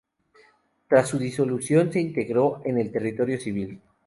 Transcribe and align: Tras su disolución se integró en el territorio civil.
Tras 0.89 1.09
su 1.09 1.19
disolución 1.19 1.91
se 1.93 1.99
integró 2.01 2.63
en 2.65 2.79
el 2.79 2.91
territorio 2.91 3.39
civil. 3.39 3.79